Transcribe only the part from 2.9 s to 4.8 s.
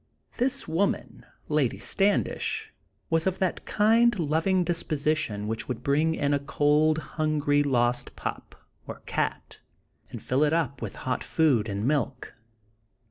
was of that kind, loving